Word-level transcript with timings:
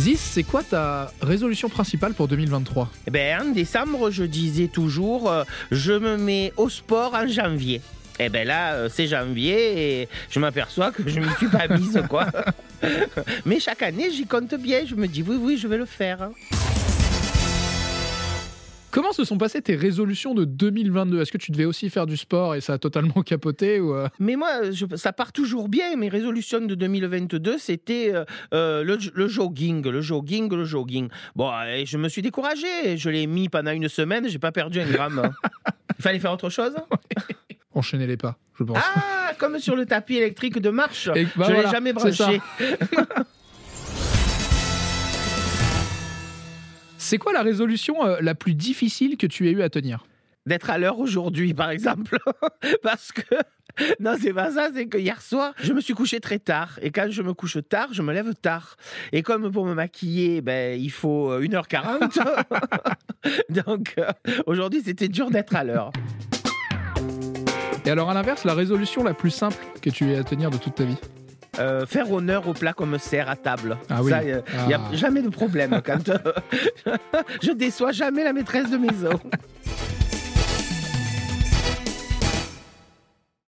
Ziz, 0.00 0.18
c'est 0.18 0.42
quoi 0.42 0.62
ta 0.62 1.12
résolution 1.20 1.68
principale 1.68 2.14
pour 2.14 2.26
2023 2.26 2.90
Eh 3.06 3.10
ben, 3.10 3.42
en 3.42 3.52
décembre, 3.52 4.10
je 4.10 4.24
disais 4.24 4.68
toujours, 4.68 5.30
euh, 5.30 5.44
je 5.70 5.92
me 5.92 6.16
mets 6.16 6.52
au 6.56 6.68
sport 6.68 7.14
en 7.14 7.26
janvier. 7.28 7.80
Et 8.18 8.28
ben 8.28 8.46
là, 8.46 8.72
euh, 8.74 8.88
c'est 8.92 9.06
janvier 9.06 10.00
et 10.02 10.08
je 10.30 10.38
m'aperçois 10.38 10.92
que 10.92 11.08
je 11.08 11.20
ne 11.20 11.26
me 11.26 11.34
suis 11.36 11.48
pas 11.48 11.68
mise, 11.68 12.02
quoi. 12.08 12.26
Mais 13.46 13.60
chaque 13.60 13.82
année, 13.82 14.10
j'y 14.10 14.26
compte 14.26 14.54
bien. 14.54 14.84
Je 14.86 14.94
me 14.94 15.06
dis, 15.06 15.22
oui, 15.22 15.36
oui, 15.40 15.56
je 15.56 15.68
vais 15.68 15.78
le 15.78 15.86
faire. 15.86 16.30
Comment 18.92 19.12
se 19.12 19.24
sont 19.24 19.38
passées 19.38 19.62
tes 19.62 19.74
résolutions 19.74 20.34
de 20.34 20.44
2022 20.44 21.20
Est-ce 21.22 21.32
que 21.32 21.38
tu 21.38 21.50
devais 21.50 21.64
aussi 21.64 21.88
faire 21.88 22.04
du 22.06 22.16
sport 22.18 22.54
et 22.54 22.60
ça 22.60 22.74
a 22.74 22.78
totalement 22.78 23.22
capoté 23.26 23.80
ou 23.80 23.94
euh? 23.94 24.06
Mais 24.18 24.36
moi, 24.36 24.70
je- 24.70 24.84
ça 24.96 25.12
part 25.14 25.32
toujours 25.32 25.68
bien. 25.70 25.96
Mes 25.96 26.10
résolutions 26.10 26.60
de 26.60 26.74
2022, 26.74 27.56
c'était 27.58 28.12
euh, 28.14 28.24
euh, 28.52 28.84
le, 28.84 28.98
le 29.14 29.28
jogging, 29.28 29.82
le 29.88 30.00
jogging, 30.02 30.50
le 30.54 30.64
jogging. 30.64 31.08
Bon, 31.34 31.50
et 31.66 31.86
je 31.86 31.96
me 31.96 32.08
suis 32.10 32.20
découragé. 32.22 32.98
Je 32.98 33.08
l'ai 33.08 33.26
mis 33.26 33.48
pendant 33.48 33.70
une 33.72 33.88
semaine, 33.88 34.28
j'ai 34.28 34.38
pas 34.38 34.52
perdu 34.52 34.80
un 34.80 34.86
gramme. 34.86 35.32
Il 35.98 36.02
fallait 36.02 36.18
faire 36.18 36.32
autre 36.32 36.50
chose? 36.50 36.74
Enchaîner 37.74 38.06
les 38.06 38.18
pas, 38.18 38.36
je 38.58 38.64
pense. 38.64 38.76
Ah, 38.78 39.32
comme 39.38 39.58
sur 39.58 39.74
le 39.74 39.86
tapis 39.86 40.16
électrique 40.16 40.58
de 40.60 40.68
marche. 40.68 41.08
Et 41.14 41.24
bah 41.24 41.46
je 41.48 41.52
voilà, 41.54 41.62
l'ai 41.62 41.70
jamais 41.70 41.92
branché. 41.94 42.40
C'est 47.12 47.18
quoi 47.18 47.34
la 47.34 47.42
résolution 47.42 48.06
euh, 48.06 48.16
la 48.22 48.34
plus 48.34 48.54
difficile 48.54 49.18
que 49.18 49.26
tu 49.26 49.46
aies 49.46 49.52
eu 49.52 49.60
à 49.60 49.68
tenir? 49.68 50.06
D'être 50.46 50.70
à 50.70 50.78
l'heure 50.78 50.98
aujourd'hui, 50.98 51.52
par 51.52 51.68
exemple. 51.68 52.16
Parce 52.82 53.12
que. 53.12 53.20
Non, 54.00 54.16
c'est 54.18 54.32
pas 54.32 54.50
ça, 54.50 54.70
c'est 54.74 54.86
que 54.86 54.96
hier 54.96 55.20
soir, 55.20 55.52
je 55.58 55.74
me 55.74 55.82
suis 55.82 55.92
couché 55.92 56.20
très 56.20 56.38
tard. 56.38 56.78
Et 56.80 56.90
quand 56.90 57.10
je 57.10 57.20
me 57.20 57.34
couche 57.34 57.58
tard, 57.68 57.88
je 57.92 58.00
me 58.00 58.14
lève 58.14 58.34
tard. 58.34 58.78
Et 59.12 59.22
comme 59.22 59.52
pour 59.52 59.66
me 59.66 59.74
maquiller, 59.74 60.40
ben, 60.40 60.80
il 60.80 60.90
faut 60.90 61.30
euh, 61.30 61.42
1h40. 61.42 62.18
Donc, 63.66 63.92
euh, 63.98 64.10
aujourd'hui, 64.46 64.80
c'était 64.82 65.08
dur 65.08 65.30
d'être 65.30 65.54
à 65.54 65.64
l'heure. 65.64 65.92
Et 67.84 67.90
alors 67.90 68.08
à 68.08 68.14
l'inverse, 68.14 68.44
la 68.44 68.54
résolution 68.54 69.04
la 69.04 69.12
plus 69.12 69.30
simple 69.30 69.62
que 69.82 69.90
tu 69.90 70.10
aies 70.12 70.16
à 70.16 70.24
tenir 70.24 70.50
de 70.50 70.56
toute 70.56 70.76
ta 70.76 70.84
vie? 70.84 70.96
Euh, 71.58 71.84
faire 71.84 72.10
honneur 72.10 72.48
au 72.48 72.54
plat 72.54 72.72
qu'on 72.72 72.86
me 72.86 72.96
sert 72.96 73.28
à 73.28 73.36
table. 73.36 73.76
Ah 73.90 74.02
oui. 74.02 74.10
Il 74.24 74.66
n'y 74.68 74.72
a 74.74 74.80
Ah. 74.82 74.94
jamais 74.94 75.20
de 75.20 75.28
problème. 75.28 75.82
Quand, 75.84 76.08
euh, 76.08 76.16
je 77.42 77.52
déçois 77.52 77.92
jamais 77.92 78.24
la 78.24 78.32
maîtresse 78.32 78.70
de 78.70 78.78
maison. 78.78 79.10